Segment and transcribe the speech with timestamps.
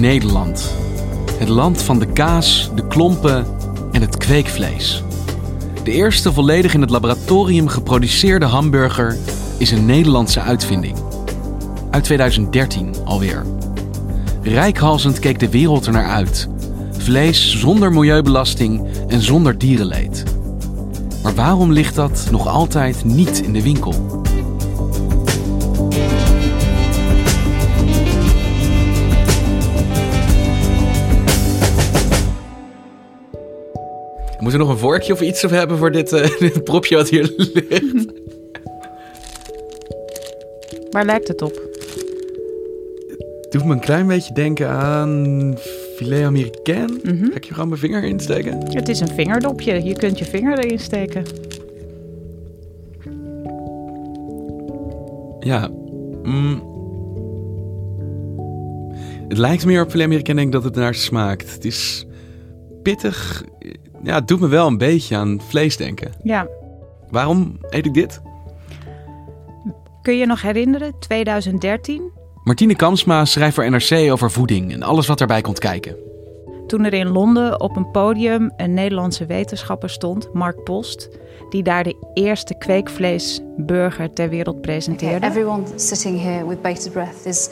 [0.00, 0.74] Nederland.
[1.38, 3.46] Het land van de kaas, de klompen
[3.92, 5.02] en het kweekvlees.
[5.84, 9.16] De eerste volledig in het laboratorium geproduceerde hamburger
[9.58, 10.96] is een Nederlandse uitvinding.
[11.90, 13.44] Uit 2013 alweer.
[14.42, 16.48] Rijkhalsend keek de wereld er naar uit.
[16.98, 20.24] Vlees zonder milieubelasting en zonder dierenleed.
[21.22, 24.24] Maar waarom ligt dat nog altijd niet in de winkel?
[34.46, 37.08] Moeten we nog een vorkje of iets of hebben voor dit, uh, dit propje wat
[37.08, 38.06] hier ligt?
[40.90, 41.54] Waar lijkt het op?
[43.40, 45.54] Het doet me een klein beetje denken aan
[45.96, 47.00] filet américain.
[47.02, 47.24] Mhm.
[47.24, 48.58] Ga ik je gewoon mijn vinger insteken?
[48.68, 49.84] Het is een vingerdopje.
[49.84, 51.24] Je kunt je vinger erin steken.
[55.40, 55.70] Ja.
[56.22, 56.62] mm.
[59.28, 61.54] Het lijkt meer op filet américain denk ik dat het naar smaakt.
[61.54, 62.06] Het is
[62.82, 63.44] pittig.
[64.06, 66.12] Ja, het doet me wel een beetje aan vlees denken.
[66.22, 66.46] Ja.
[67.10, 68.20] Waarom eet ik dit?
[70.02, 70.98] Kun je je nog herinneren?
[70.98, 72.10] 2013?
[72.44, 75.96] Martine Kamsma schrijft voor NRC over voeding en alles wat daarbij komt kijken.
[76.66, 81.08] Toen er in Londen op een podium een Nederlandse wetenschapper stond, Mark Post,
[81.50, 85.26] die daar de eerste kweekvleesburger ter wereld presenteerde.
[85.26, 87.48] Everyone sitting here with bated breath is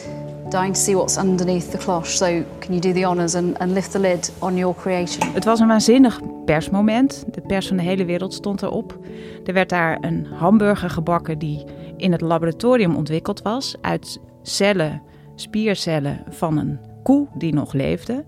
[0.55, 2.17] dying to see what's underneath the cloche.
[2.17, 2.27] So
[2.59, 5.33] can you do the honors and, and lift the lid on your creation?
[5.33, 7.25] Het was een waanzinnig persmoment.
[7.35, 8.99] De pers van de hele wereld stond erop.
[9.45, 11.65] Er werd daar een hamburger gebakken die
[11.97, 15.03] in het laboratorium ontwikkeld was uit cellen,
[15.35, 18.25] spiercellen van een koe die nog leefde,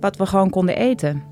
[0.00, 1.29] wat we gewoon konden eten.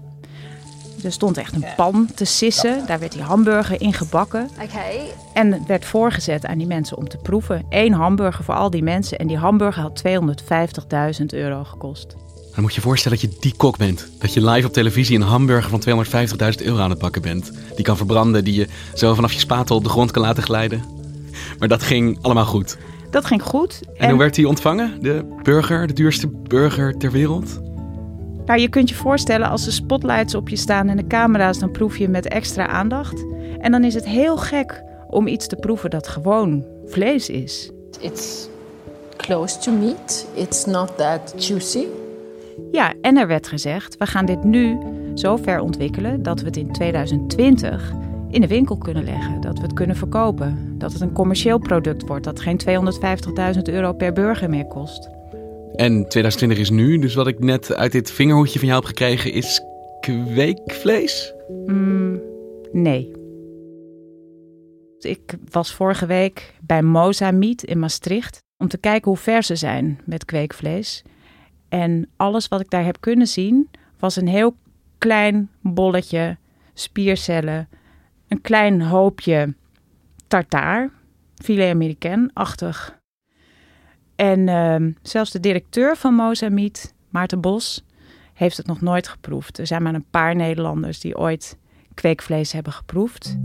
[1.03, 5.01] Er stond echt een pan te sissen, daar werd die hamburger in gebakken Okay.
[5.33, 7.67] en werd voorgezet aan die mensen om te proeven.
[7.69, 10.03] Eén hamburger voor al die mensen en die hamburger had
[11.21, 12.17] 250.000 euro gekost.
[12.55, 14.09] Dan moet je je voorstellen dat je die kok bent.
[14.19, 16.05] Dat je live op televisie een hamburger van
[16.59, 17.53] 250.000 euro aan het bakken bent.
[17.75, 20.85] Die kan verbranden, die je zo vanaf je spatel op de grond kan laten glijden.
[21.59, 22.77] Maar dat ging allemaal goed.
[23.11, 23.81] Dat ging goed.
[23.97, 24.99] En, hoe werd die ontvangen?
[25.03, 27.68] De burger, de duurste burger ter wereld?
[28.49, 31.71] Nou, je kunt je voorstellen als de spotlights op je staan en de camera's, dan
[31.71, 33.25] proef je met extra aandacht.
[33.59, 37.71] En dan is het heel gek om iets te proeven dat gewoon vlees is.
[38.01, 38.49] It's
[39.17, 40.27] close to meat.
[40.35, 41.85] It's not that juicy.
[42.73, 44.79] Ja, en er werd gezegd, we gaan dit nu
[45.15, 47.93] zo ver ontwikkelen dat we het in 2020
[48.31, 49.41] in de winkel kunnen leggen.
[49.41, 50.75] Dat we het kunnen verkopen.
[50.79, 52.25] Dat het een commercieel product wordt.
[52.25, 52.61] Dat geen
[53.55, 55.18] 250.000 euro per burger meer kost.
[55.79, 59.33] En 2020 is nu, dus wat ik net uit dit vingerhoedje van jou heb gekregen
[59.33, 59.61] is
[60.01, 61.35] kweekvlees?
[61.67, 62.21] Mm,
[62.73, 63.13] nee.
[64.99, 69.57] Ik was vorige week bij Moza Meat in Maastricht om te kijken hoe ver ze
[69.57, 71.03] zijn met kweekvlees.
[71.69, 74.57] En alles wat ik daar heb kunnen zien was een heel
[74.99, 76.37] klein bolletje
[76.75, 77.69] spiercellen,
[78.29, 79.55] een klein hoopje
[80.27, 80.91] tartaar,
[81.43, 82.98] filet américain-achtig.
[84.19, 87.85] En ehm, zelfs de directeur van Moza Meat, Maarten Bos,
[88.35, 89.59] heeft het nog nooit geproefd.
[89.59, 91.57] Er zijn maar een paar Nederlanders die ooit
[91.95, 93.39] kweekvlees hebben geproefd.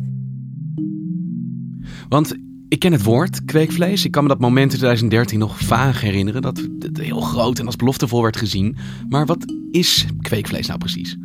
[2.09, 2.35] Want
[2.69, 4.05] ik ken het woord kweekvlees.
[4.05, 6.41] Ik kan me dat moment in 2013 nog vaag herinneren.
[6.41, 8.77] Dat het heel groot en als beloftevol werd gezien.
[9.09, 11.17] Maar wat is kweekvlees nou precies?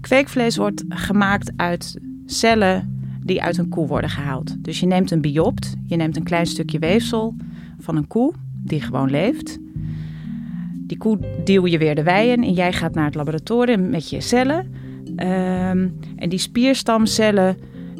[0.00, 4.64] Kweekvlees wordt gemaakt uit cellen die uit een koe worden gehaald.
[4.64, 7.34] Dus je neemt een biopt, je neemt een klein stukje weefsel
[7.78, 8.34] van een koe
[8.70, 9.58] die gewoon leeft.
[10.86, 14.20] Die koe duw je weer de wei en jij gaat naar het laboratorium met je
[14.20, 14.72] cellen.
[15.16, 17.56] Ehm, en die spierstamcellen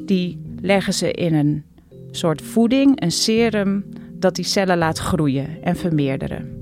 [0.06, 1.64] die leggen ze in een
[2.11, 6.58] soort voeding, een serum, dat die cellen laat groeien en vermeerderen.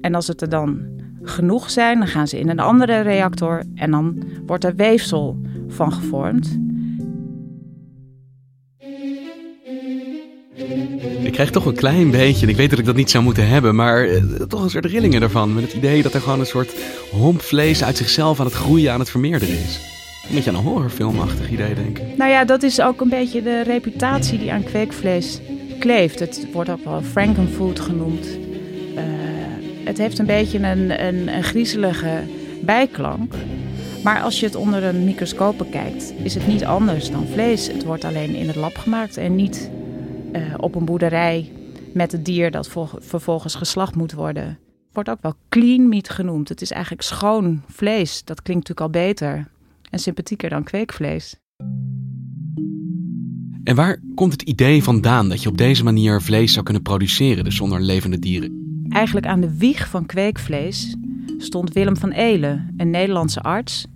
[0.00, 0.82] En als het er dan
[1.22, 5.92] genoeg zijn, dan gaan ze in een andere reactor en dan wordt er weefsel van
[5.92, 6.58] gevormd.
[11.34, 14.04] Krijg toch een klein beetje, ik weet dat ik dat niet zou moeten hebben, maar
[14.04, 15.54] eh, toch een soort rillingen ervan.
[15.54, 16.74] Met het idee dat er gewoon een soort
[17.10, 19.80] homp vlees uit zichzelf aan het groeien, aan het vermeerderen is.
[20.28, 22.04] Een beetje aan een horrorfilmachtig idee denken.
[22.16, 25.40] Nou ja, dat is ook een beetje de reputatie die aan kweekvlees
[25.78, 26.18] kleeft.
[26.18, 28.26] Het wordt ook wel frankenfood genoemd.
[28.26, 29.00] Uh,
[29.84, 32.22] het heeft een beetje een, een, een griezelige
[32.60, 33.34] bijklank.
[34.02, 37.66] Maar als je het onder een microscoop bekijkt, is het niet anders dan vlees.
[37.66, 39.70] Het wordt alleen in het lab gemaakt en niet
[40.36, 41.52] uh, op een boerderij
[41.92, 44.58] met het dier dat vervolgens geslacht moet worden.
[44.92, 46.48] Wordt ook wel clean meat genoemd.
[46.48, 48.24] Het is eigenlijk schoon vlees.
[48.24, 49.48] Dat klinkt natuurlijk al beter
[49.90, 51.36] en sympathieker dan kweekvlees.
[53.64, 57.44] En waar komt het idee vandaan dat je op deze manier vlees zou kunnen produceren,
[57.44, 58.86] dus zonder levende dieren?
[58.88, 60.96] Eigenlijk aan de wieg van kweekvlees
[61.38, 63.86] stond Willem van Elen, een Nederlandse arts,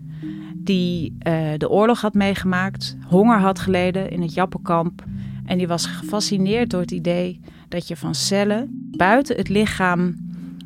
[0.54, 5.04] die uh, de oorlog had meegemaakt, honger had geleden in het Jappenkamp.
[5.48, 10.16] En die was gefascineerd door het idee dat je van cellen buiten het lichaam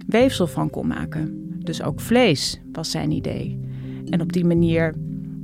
[0.06, 1.50] weefsel van kon maken.
[1.58, 3.60] Dus ook vlees was zijn idee.
[4.10, 4.94] En op die manier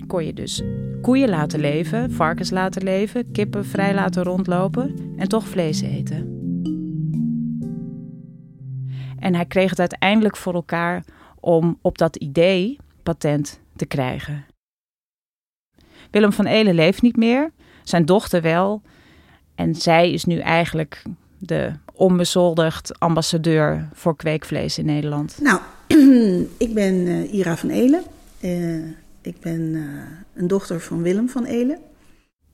[0.06, 0.62] kon je dus
[1.02, 6.36] koeien laten leven, varkens laten leven, kippen vrij laten rondlopen en toch vlees eten.
[9.18, 11.04] En hij kreeg het uiteindelijk voor elkaar
[11.40, 14.46] om op dat idee patent te krijgen.
[16.10, 17.50] Willem van Elen leeft niet meer,
[17.82, 18.82] zijn dochter wel.
[19.58, 21.02] En zij is nu eigenlijk
[21.38, 25.38] de onbezoldigd ambassadeur voor kweekvlees in Nederland.
[25.40, 25.60] Nou,
[26.66, 28.02] ik ben uh, Ira van Elen.
[28.40, 28.84] Uh,
[29.20, 29.82] ik ben uh,
[30.34, 31.78] een dochter van Willem van Elen.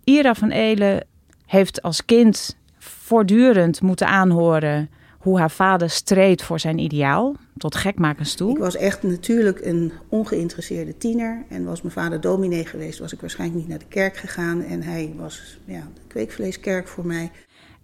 [0.05, 1.07] Ira van Elen
[1.47, 8.35] heeft als kind voortdurend moeten aanhoren hoe haar vader streed voor zijn ideaal, tot gekmakens
[8.35, 8.51] toe.
[8.51, 11.45] Ik was echt natuurlijk een ongeïnteresseerde tiener.
[11.49, 14.63] En was mijn vader dominee geweest, was ik waarschijnlijk niet naar de kerk gegaan.
[14.63, 17.31] En hij was ja, de kweekvleeskerk voor mij.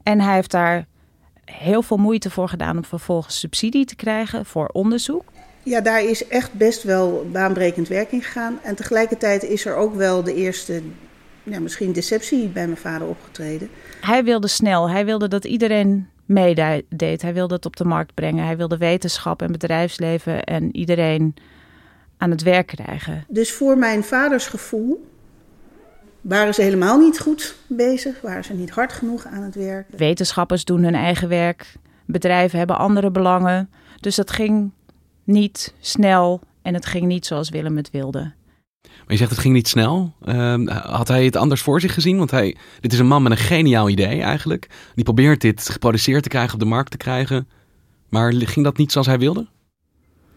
[0.03, 0.87] En hij heeft daar
[1.45, 5.25] heel veel moeite voor gedaan om vervolgens subsidie te krijgen voor onderzoek.
[5.63, 8.59] Ja, daar is echt best wel baanbrekend werk in gegaan.
[8.63, 10.83] En tegelijkertijd is er ook wel de eerste,
[11.43, 13.69] ja, misschien deceptie bij mijn vader opgetreden.
[14.01, 17.23] Hij wilde snel, hij wilde dat iedereen meedeed.
[17.23, 18.45] Hij wilde het op de markt brengen.
[18.45, 21.35] Hij wilde wetenschap en bedrijfsleven en iedereen
[22.17, 23.25] aan het werk krijgen.
[23.29, 25.09] Dus voor mijn vaders gevoel
[26.21, 29.87] waren ze helemaal niet goed bezig, waren ze niet hard genoeg aan het werk.
[29.97, 31.75] Wetenschappers doen hun eigen werk,
[32.05, 33.71] bedrijven hebben andere belangen.
[34.01, 34.71] Dus dat ging
[35.25, 38.33] niet snel en het ging niet zoals Willem het wilde.
[38.83, 40.15] Maar je zegt het ging niet snel.
[40.25, 42.19] Uh, had hij het anders voor zich gezien?
[42.19, 44.69] Want hij, dit is een man met een geniaal idee eigenlijk.
[44.95, 47.49] Die probeert dit geproduceerd te krijgen, op de markt te krijgen.
[48.09, 49.47] Maar ging dat niet zoals hij wilde?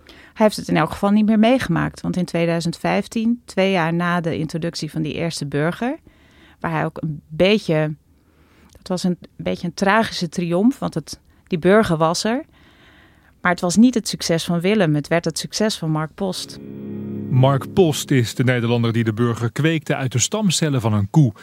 [0.05, 2.01] Hij heeft het in elk geval niet meer meegemaakt.
[2.01, 5.99] Want in 2015, twee jaar na de introductie van die eerste burger,
[6.59, 7.95] waar hij ook een beetje.
[8.71, 12.45] Dat was een beetje een tragische triomf, want het, die burger was er.
[13.41, 16.59] Maar het was niet het succes van Willem, het werd het succes van Mark Post.
[17.33, 21.33] Mark Post is de Nederlander die de burger kweekte uit de stamcellen van een koe.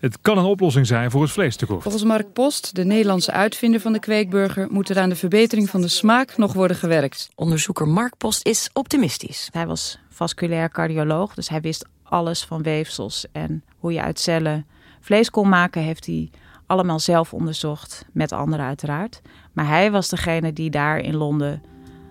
[0.00, 1.82] Het kan een oplossing zijn voor het vleestekort.
[1.82, 5.80] Volgens Mark Post, de Nederlandse uitvinder van de kweekburger, moet er aan de verbetering van
[5.80, 7.30] de smaak nog worden gewerkt.
[7.34, 9.48] Onderzoeker Mark Post is optimistisch.
[9.52, 14.66] Hij was vasculair cardioloog, dus hij wist alles van weefsels en hoe je uit cellen
[15.00, 16.30] vlees kon maken, heeft hij
[16.66, 19.20] allemaal zelf onderzocht, met anderen uiteraard.
[19.52, 21.62] Maar hij was degene die daar in Londen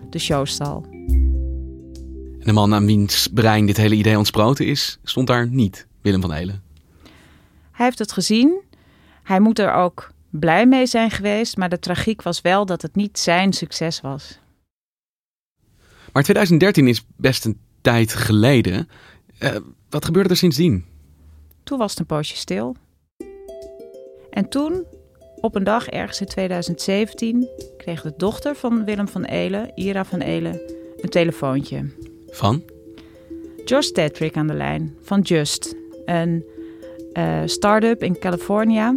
[0.10, 0.86] de show stal.
[2.39, 6.22] En de man aan wiens brein dit hele idee ontsproten is, stond daar niet, Willem
[6.22, 6.63] van Elen.
[7.72, 8.62] Hij heeft het gezien.
[9.24, 12.96] Hij moet er ook blij mee zijn geweest, maar de tragiek was wel dat het
[12.96, 14.39] niet zijn succes was.
[16.13, 18.89] Maar 2013 is best een tijd geleden.
[19.39, 19.55] Uh,
[19.89, 20.86] wat gebeurde er sindsdien?
[21.63, 22.75] Toen was het een poosje stil.
[24.29, 24.84] En toen,
[25.36, 30.19] op een dag ergens in 2017, kreeg de dochter van Willem van Elen, Ira van
[30.19, 30.62] Elen,
[31.01, 31.91] een telefoontje.
[32.31, 32.63] Van?
[33.65, 36.43] Josh Tetrick aan de lijn van Just, een
[37.13, 38.95] uh, start-up in California.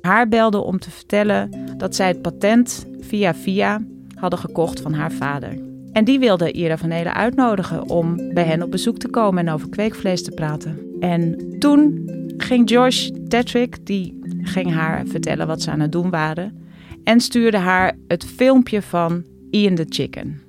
[0.00, 3.80] Haar belde om te vertellen dat zij het patent via via
[4.14, 5.58] hadden gekocht van haar vader.
[5.92, 9.54] En die wilde Ira van Elen uitnodigen om bij hen op bezoek te komen en
[9.54, 10.78] over kweekvlees te praten.
[11.00, 16.66] En toen ging Josh Tetrick, die ging haar vertellen wat ze aan het doen waren.
[17.04, 20.40] En stuurde haar het filmpje van Ian the Chicken.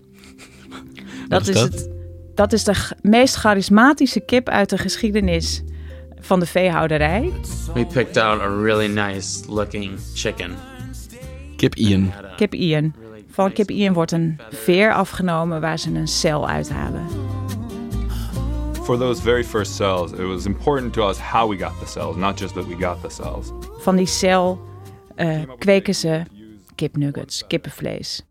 [1.28, 1.74] Dat is, dat?
[1.74, 1.89] Het,
[2.40, 5.64] dat is de meest charismatische kip uit de geschiedenis
[6.20, 7.32] van de veehouderij.
[7.74, 10.56] We picked out a really nice looking chicken.
[11.56, 12.14] Kip Ian.
[12.36, 12.94] Kip Ian.
[13.30, 17.08] Van kip Ian wordt een veer afgenomen waar ze een cel uithalen.
[18.84, 22.16] For those very first cells, it was important to us how we got the cells,
[22.16, 23.52] not just that we got the cells.
[23.78, 24.60] Van die cel
[25.16, 26.24] uh, kweken ze
[26.76, 28.26] kipnuggets, kippenvlees.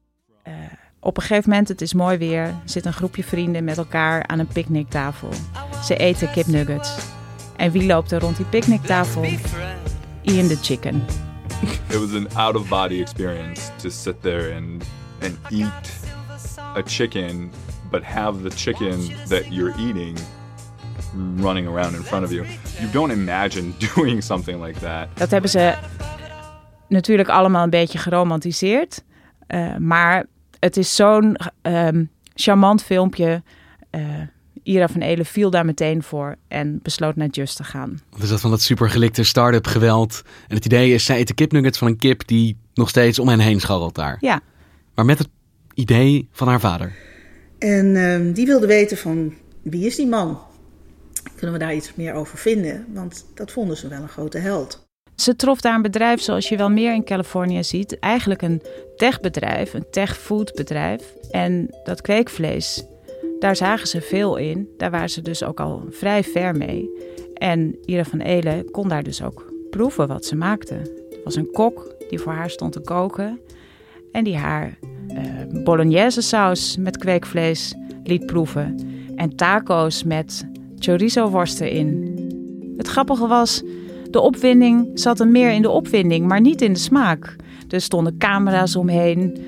[0.49, 0.55] Uh,
[1.01, 4.39] op een gegeven moment, het is mooi weer, zit een groepje vrienden met elkaar aan
[4.39, 5.29] een picknicktafel.
[5.85, 6.97] Ze eten kipnuggets.
[7.57, 9.25] En wie loopt er rond die picknicktafel?
[10.23, 11.05] Ian the chicken.
[11.91, 14.85] It was an out of body experience to sit there and
[15.23, 15.91] and eat
[16.55, 17.51] a chicken,
[17.91, 20.19] but have the chicken that you're eating
[21.37, 22.47] running around in front of you.
[22.81, 25.09] You don't imagine doing something like that.
[25.15, 25.75] Dat hebben ze
[26.89, 29.05] natuurlijk allemaal een beetje geromantiseerd.
[29.49, 30.27] Uh, maar
[30.61, 33.43] het is zo'n um, charmant filmpje.
[33.91, 34.03] Uh,
[34.63, 38.01] Ira van Elen viel daar meteen voor en besloot naar Just te gaan.
[38.19, 40.23] Dus dat van dat supergelikte start-up geweld.
[40.49, 43.39] En het idee is, zij eten kipnuggets van een kip die nog steeds om hen
[43.39, 44.17] heen scharrelt daar.
[44.21, 44.41] Ja.
[44.95, 45.29] Maar met het
[45.75, 46.97] idee van haar vader.
[47.59, 50.39] En uh, die wilde weten van, wie is die man?
[51.35, 52.87] Kunnen we daar iets meer over vinden?
[52.95, 54.88] Want dat vonden ze wel een grote held.
[55.21, 57.99] Ze trof daar een bedrijf zoals je wel meer in Californië ziet.
[57.99, 58.63] Eigenlijk een
[58.97, 61.15] techbedrijf, een techfoodbedrijf.
[61.31, 62.85] En dat kweekvlees,
[63.39, 64.69] daar zagen ze veel in.
[64.77, 66.91] Daar waren ze dus ook al vrij ver mee.
[67.35, 70.75] En Ira van Elen kon daar dus ook proeven wat ze maakte.
[71.11, 73.41] Er was een kok die voor haar stond te koken.
[74.13, 78.77] En die haar uh, bolognese saus met kweekvlees liet proeven.
[79.17, 80.49] En taco's met
[80.79, 82.17] chorizo worst erin.
[82.77, 83.63] Het grappige was,
[84.11, 87.37] de opwinding zat er meer in de opwinding, maar niet in de smaak.
[87.69, 89.39] Er stonden camera's omheen.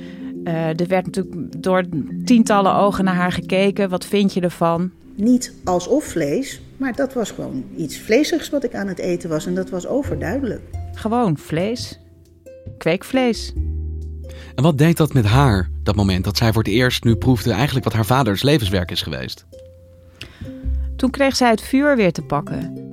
[0.45, 1.85] Uh, er werd natuurlijk door
[2.25, 3.89] tientallen ogen naar haar gekeken.
[3.89, 4.91] Wat vind je ervan?
[5.15, 9.47] Niet alsof vlees, maar dat was gewoon iets vleesigs wat ik aan het eten was.
[9.47, 10.63] En dat was overduidelijk.
[10.95, 12.01] Gewoon vlees.
[12.79, 13.53] Kweekvlees.
[14.55, 17.53] En wat deed dat met haar, dat moment dat zij voor het eerst nu proefde
[17.53, 19.47] eigenlijk wat haar vaders levenswerk is geweest?
[20.97, 22.90] Toen kreeg zij het vuur weer te pakken.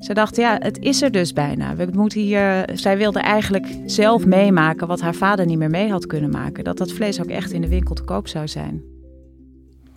[0.00, 1.76] Ze dacht, ja, het is er dus bijna.
[1.76, 2.70] We moeten hier...
[2.74, 6.64] Zij wilde eigenlijk zelf meemaken wat haar vader niet meer mee had kunnen maken.
[6.64, 8.82] Dat dat vlees ook echt in de winkel te koop zou zijn.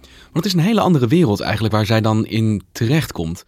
[0.01, 3.45] Want het is een hele andere wereld eigenlijk waar zij dan in terechtkomt.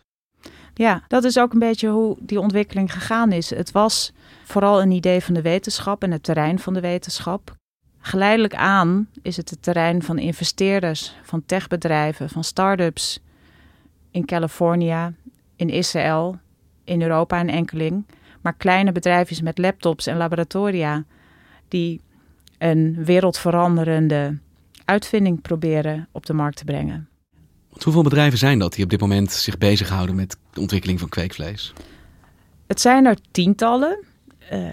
[0.73, 3.49] Ja, dat is ook een beetje hoe die ontwikkeling gegaan is.
[3.49, 7.55] Het was vooral een idee van de wetenschap en het terrein van de wetenschap.
[7.99, 13.19] Geleidelijk aan is het het terrein van investeerders, van techbedrijven, van start-ups
[14.11, 15.13] in Californië,
[15.55, 16.39] in Israël,
[16.85, 18.05] in Europa een enkeling.
[18.41, 21.03] Maar kleine bedrijfjes met laptops en laboratoria
[21.67, 22.01] die
[22.57, 24.37] een wereldveranderende
[24.85, 27.09] uitvinding proberen op de markt te brengen.
[27.69, 31.09] Want hoeveel bedrijven zijn dat die op dit moment zich bezighouden met de ontwikkeling van
[31.09, 31.73] kweekvlees?
[32.67, 34.03] Het zijn er tientallen.
[34.51, 34.69] Uh,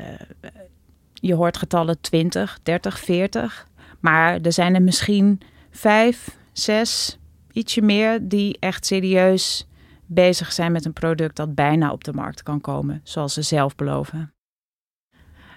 [1.15, 3.69] je hoort getallen 20, 30, 40.
[4.01, 5.41] Maar er zijn er misschien
[5.71, 7.19] vijf, zes,
[7.53, 9.67] ietsje meer die echt serieus
[10.15, 13.75] bezig zijn met een product dat bijna op de markt kan komen, zoals ze zelf
[13.75, 14.35] beloven.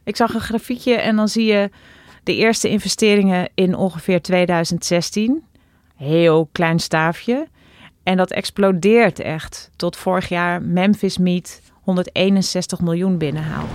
[0.04, 1.70] Ik zag een grafiekje en dan zie je
[2.24, 5.44] de eerste investeringen in ongeveer 2016.
[5.96, 7.48] Heel klein staafje.
[8.04, 13.70] En dat explodeert echt tot vorig jaar Memphis Meat 161 miljoen binnenhaalde.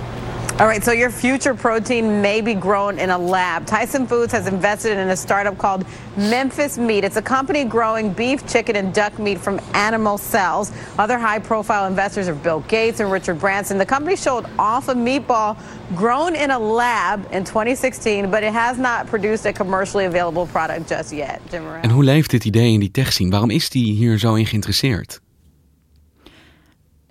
[0.60, 3.64] All right, so your future protein may be grown in a lab.
[3.64, 5.86] Tyson Foods has invested in a startup called
[6.18, 7.02] Memphis Meat.
[7.02, 10.70] It's a company growing beef, chicken, and duck meat from animal cells.
[10.98, 13.78] Other high profile investors are Bill Gates and Richard Branson.
[13.78, 15.56] The company showed off a meatball
[15.96, 20.86] grown in a lab in 2016, but it has not produced a commercially available product
[20.88, 21.40] just yet.
[21.50, 21.62] Jim.
[21.80, 23.30] En hoe leeft dit idee in die tech scene?
[23.30, 25.20] Waarom is die hier zo in geïnteresseerd?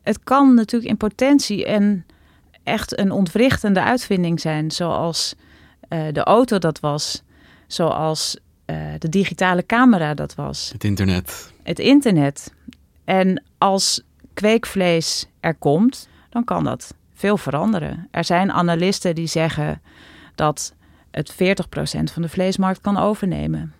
[0.10, 2.06] Het kan natuurlijk in potentie en
[2.64, 5.36] echt een ontwrichtende uitvinding zijn, zoals
[5.90, 7.24] uh, de auto dat was,
[7.68, 10.70] zoals uh, de digitale camera dat was.
[10.74, 11.54] Het internet.
[11.64, 12.54] Het internet.
[13.04, 14.02] En als
[14.34, 18.08] kweekvlees er komt, dan kan dat veel veranderen.
[18.12, 19.82] Er zijn analisten die zeggen
[20.36, 20.74] dat
[21.12, 21.36] het 40%
[22.14, 23.74] van de vleesmarkt kan overnemen.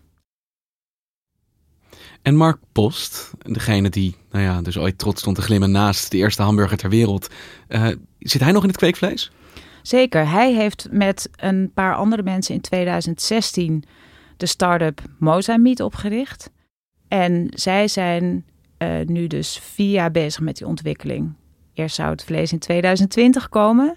[2.22, 6.18] En Mark Post, degene die nou ja, dus ooit trots stond te glimmen naast de
[6.18, 7.28] eerste hamburger ter wereld,
[7.70, 7.88] uh,
[8.20, 9.32] zit hij nog in het kweekvlees?
[9.82, 10.30] Zeker.
[10.30, 13.84] Hij heeft met een paar andere mensen in 2016
[14.38, 16.50] de start-up Mozambique opgericht.
[17.08, 18.46] En zij zijn
[18.78, 21.34] uh, nu dus vier jaar bezig met die ontwikkeling.
[21.74, 23.94] Eerst zou het vlees in 2020 komen.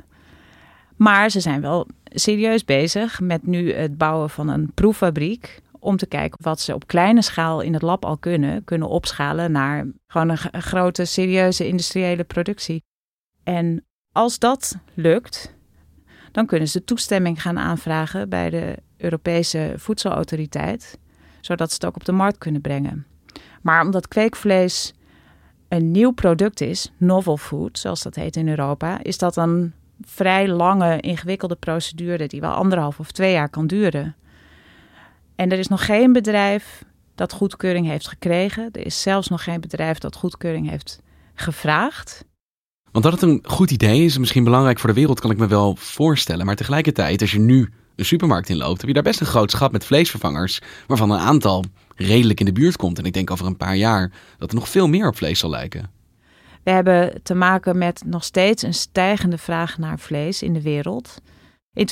[0.96, 6.06] Maar ze zijn wel serieus bezig met nu het bouwen van een proeffabriek om te
[6.06, 10.28] kijken wat ze op kleine schaal in het lab al kunnen, kunnen opschalen naar gewoon
[10.28, 12.84] een, grote, serieuze industriële productie.
[13.44, 15.54] En als dat lukt,
[16.32, 20.98] dan kunnen ze toestemming gaan aanvragen bij de Europese Voedselautoriteit,
[21.40, 23.06] zodat ze het ook op de markt kunnen brengen.
[23.62, 24.94] Maar omdat kweekvlees
[25.68, 30.48] een nieuw product is, novel food, zoals dat heet in Europa, is dat een vrij
[30.48, 34.16] lange, ingewikkelde procedure die wel anderhalf of twee jaar kan duren.
[35.36, 36.84] En er is nog geen bedrijf
[37.14, 38.68] dat goedkeuring heeft gekregen.
[38.72, 41.00] Er is zelfs nog geen bedrijf dat goedkeuring heeft
[41.34, 42.24] gevraagd.
[42.92, 45.46] Want dat het een goed idee is, misschien belangrijk voor de wereld, kan ik me
[45.46, 46.46] wel voorstellen.
[46.46, 49.72] Maar tegelijkertijd, als je nu een supermarkt inloopt, heb je daar best een groot schat
[49.72, 51.64] met vleesvervangers, waarvan een aantal
[51.96, 52.98] redelijk in de buurt komt.
[52.98, 55.50] En ik denk over een paar jaar dat er nog veel meer op vlees zal
[55.50, 55.90] lijken.
[56.62, 61.20] We hebben te maken met nog steeds een stijgende vraag naar vlees in de wereld.
[61.72, 61.86] In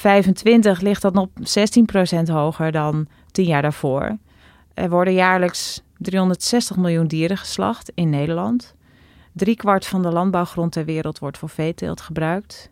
[0.00, 1.28] 2025 ligt dat nog
[2.28, 4.16] 16% hoger dan tien jaar daarvoor.
[4.74, 8.74] Er worden jaarlijks 360 miljoen dieren geslacht in Nederland.
[9.32, 12.70] Driekwart van de landbouwgrond ter wereld wordt voor veeteelt gebruikt.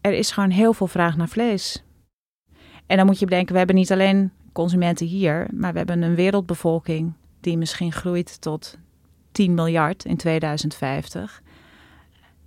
[0.00, 1.84] Er is gewoon heel veel vraag naar vlees.
[2.86, 6.14] En dan moet je bedenken, we hebben niet alleen consumenten hier, maar we hebben een
[6.14, 8.78] wereldbevolking die misschien groeit tot
[9.32, 11.42] 10 miljard in 2050.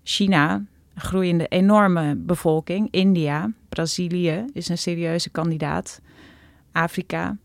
[0.03, 0.65] China,
[0.97, 2.87] groeiende enorme bevolking.
[2.91, 6.01] India, Brazilië is een serieuze kandidaat.
[6.71, 7.37] Afrika.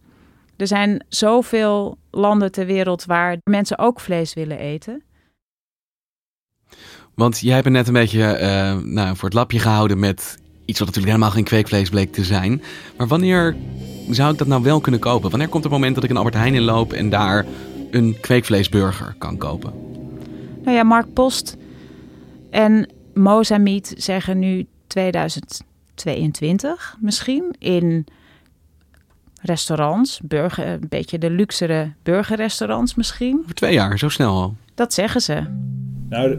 [0.57, 5.03] Er zijn zoveel landen ter wereld waar mensen ook vlees willen eten.
[7.15, 10.89] Want jij hebt net een beetje uh, nou, voor het lapje gehouden met iets wat
[10.89, 12.63] natuurlijk helemaal geen kweekvlees bleek te zijn.
[12.97, 13.57] Maar wanneer
[14.11, 15.31] zou ik dat nou wel kunnen kopen?
[15.31, 17.47] Wanneer komt het moment dat ik een Albert Heijn inloop en daar
[17.91, 19.73] een kweekvleesburger kan kopen?
[20.65, 21.57] Nou ja, Mark Post
[22.51, 28.07] en Mozamiet zeggen nu 2022 misschien in
[29.43, 33.43] restaurants, burger, een beetje de luxere burgerrestaurants misschien.
[33.45, 34.57] Voor twee jaar, zo snel al.
[34.75, 35.43] Dat zeggen ze.
[36.09, 36.39] Nou,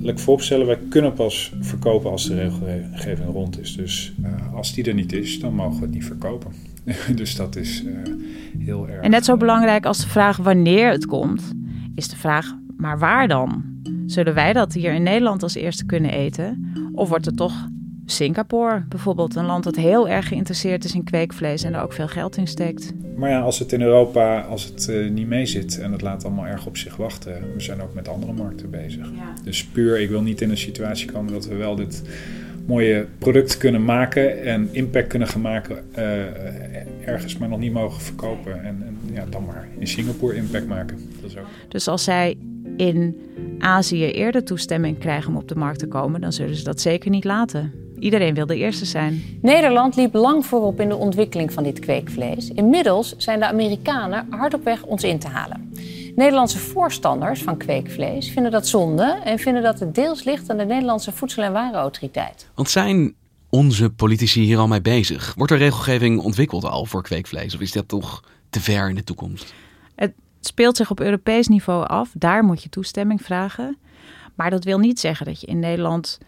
[0.00, 3.76] laat ik vooropstellen, wij kunnen pas verkopen als de regelgeving rond is.
[3.76, 6.52] Dus uh, als die er niet is, dan mogen we het niet verkopen.
[7.14, 7.98] dus dat is uh,
[8.58, 9.02] heel erg.
[9.02, 11.52] En net zo belangrijk als de vraag wanneer het komt,
[11.94, 13.73] is de vraag, maar waar dan?
[14.06, 16.72] Zullen wij dat hier in Nederland als eerste kunnen eten?
[16.92, 17.68] Of wordt het toch
[18.06, 22.08] Singapore bijvoorbeeld, een land dat heel erg geïnteresseerd is in kweekvlees en er ook veel
[22.08, 22.92] geld in steekt.
[23.16, 26.24] Maar ja, als het in Europa, als het uh, niet mee zit en het laat
[26.24, 29.10] allemaal erg op zich wachten, we zijn ook met andere markten bezig.
[29.14, 29.34] Ja.
[29.44, 32.02] Dus puur, ik wil niet in een situatie komen dat we wel dit
[32.66, 38.00] mooie product kunnen maken en impact kunnen gaan maken uh, ergens, maar nog niet mogen
[38.00, 38.64] verkopen.
[38.64, 40.98] En, en, ja, dan maar in Singapore impact maken.
[41.20, 41.46] Dat is ook.
[41.68, 42.36] Dus als zij
[42.76, 43.16] in
[43.58, 47.10] Azië eerder toestemming krijgen om op de markt te komen, dan zullen ze dat zeker
[47.10, 47.72] niet laten.
[47.98, 49.38] Iedereen wil de eerste zijn.
[49.42, 52.48] Nederland liep lang voorop in de ontwikkeling van dit kweekvlees.
[52.48, 55.72] Inmiddels zijn de Amerikanen hard op weg ons in te halen.
[56.16, 60.64] Nederlandse voorstanders van kweekvlees vinden dat zonde en vinden dat het deels ligt aan de
[60.64, 62.48] Nederlandse Voedsel- en Warenautoriteit.
[62.54, 63.14] Want zijn
[63.48, 65.34] onze politici hier al mee bezig?
[65.36, 69.04] Wordt er regelgeving ontwikkeld al voor kweekvlees of is dat toch te ver in de
[69.04, 69.54] toekomst?
[70.46, 72.10] Speelt zich op Europees niveau af.
[72.14, 73.76] Daar moet je toestemming vragen.
[74.34, 76.18] Maar dat wil niet zeggen dat je in Nederland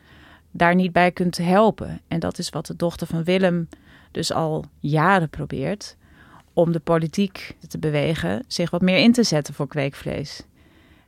[0.51, 2.01] daar niet bij kunt helpen.
[2.09, 3.69] En dat is wat de dochter van Willem
[4.11, 5.97] dus al jaren probeert.
[6.53, 10.43] Om de politiek te bewegen zich wat meer in te zetten voor kweekvlees.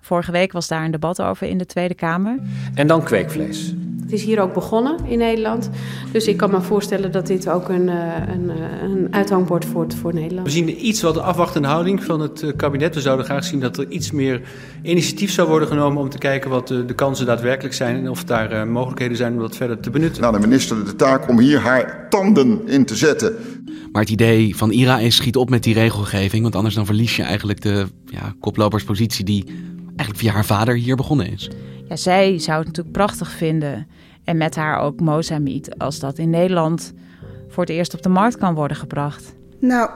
[0.09, 2.39] Vorige week was daar een debat over in de Tweede Kamer.
[2.75, 3.75] En dan kweekvlees.
[4.03, 5.71] Het is hier ook begonnen in Nederland.
[6.13, 7.97] Dus ik kan me voorstellen dat dit ook een, eh,
[8.29, 10.47] een, eh, een uithangbord wordt voor Nederland.
[10.47, 12.95] We zien iets wat de afwachtende houding van het eh, kabinet.
[12.95, 14.41] We zouden graag zien dat er iets meer
[14.83, 18.25] initiatief zou worden genomen om te kijken wat de, de kansen daadwerkelijk zijn en of
[18.25, 20.23] daar uh, mogelijkheden zijn om dat verder te benutten.
[20.23, 23.37] Nou, de minister de taak om hier haar tanden in te zetten.
[23.93, 27.17] Maar het idee van IRA is schiet op met die regelgeving, want anders dan verlies
[27.17, 29.45] je eigenlijk de ja, koploperspositie die
[29.99, 31.51] eigenlijk via haar vader hier begonnen is.
[31.89, 33.87] Ja, zij zou het natuurlijk prachtig vinden.
[34.25, 36.93] En met haar ook Mozambique, als dat in Nederland
[37.49, 39.35] voor het eerst op de markt kan worden gebracht.
[39.61, 39.91] Nou,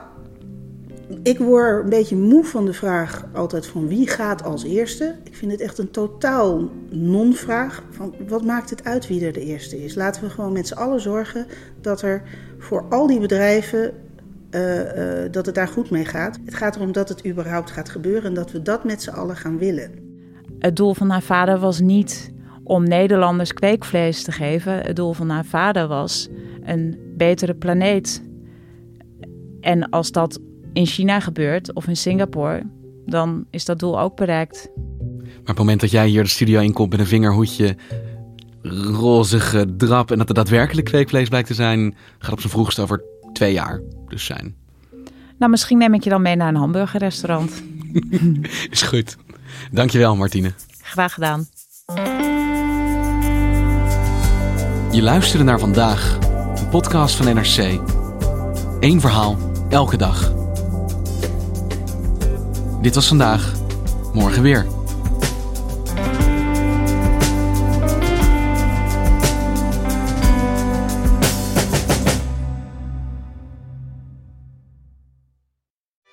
[1.23, 5.15] ik word een beetje moe van de vraag altijd van wie gaat als eerste.
[5.25, 7.83] Ik vind het echt een totaal non-vraag.
[7.91, 9.95] Van wat maakt het uit wie er de eerste is?
[9.95, 11.47] Laten we gewoon met z'n allen zorgen
[11.81, 12.23] dat er
[12.59, 13.95] voor al die bedrijven
[14.55, 16.39] uh, uh, dat het daar goed mee gaat.
[16.45, 19.37] Het gaat erom dat het überhaupt gaat gebeuren en dat we dat met z'n allen
[19.37, 19.91] gaan willen.
[20.59, 22.33] Het doel van haar vader was niet
[22.65, 24.81] om Nederlanders kweekvlees te geven.
[24.81, 26.29] Het doel van haar vader was
[26.65, 28.23] een betere planeet.
[29.61, 30.39] En als dat
[30.73, 32.63] in China gebeurt of in Singapore,
[33.07, 34.71] dan is dat doel ook bereikt.
[34.75, 37.77] Maar op het moment dat jij hier de studio inkomt met een vingerhoedje,
[38.93, 43.05] rozige drap en dat er daadwerkelijk kweekvlees blijkt te zijn, gaat op zijn vroegst over
[43.33, 44.55] twee jaar dus zijn.
[45.39, 47.63] Nou, misschien neem ik je dan mee naar een hamburgerrestaurant.
[48.71, 49.17] is goed.
[49.71, 50.53] Dankjewel, Martine.
[50.83, 51.47] Graag gedaan.
[54.91, 56.19] Je luisterde naar vandaag,
[56.57, 57.81] een podcast van NRC.
[58.81, 60.33] Eén verhaal, elke dag.
[62.83, 63.53] Dit was vandaag,
[64.13, 64.67] morgen weer.